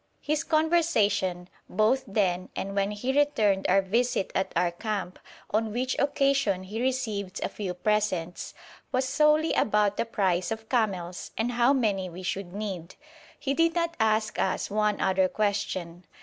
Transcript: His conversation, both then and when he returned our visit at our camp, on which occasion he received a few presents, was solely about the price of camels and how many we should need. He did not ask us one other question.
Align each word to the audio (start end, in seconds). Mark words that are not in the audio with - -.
His 0.21 0.43
conversation, 0.43 1.47
both 1.69 2.03
then 2.07 2.49
and 2.55 2.75
when 2.75 2.89
he 2.89 3.15
returned 3.15 3.67
our 3.69 3.83
visit 3.83 4.31
at 4.33 4.51
our 4.55 4.71
camp, 4.71 5.19
on 5.51 5.71
which 5.71 5.95
occasion 5.99 6.63
he 6.63 6.81
received 6.81 7.39
a 7.43 7.49
few 7.49 7.75
presents, 7.75 8.55
was 8.91 9.07
solely 9.07 9.53
about 9.53 9.97
the 9.97 10.05
price 10.05 10.49
of 10.49 10.69
camels 10.69 11.29
and 11.37 11.51
how 11.51 11.71
many 11.71 12.09
we 12.09 12.23
should 12.23 12.51
need. 12.51 12.95
He 13.39 13.53
did 13.53 13.75
not 13.75 13.95
ask 13.99 14.39
us 14.39 14.71
one 14.71 14.99
other 14.99 15.27
question. 15.29 16.05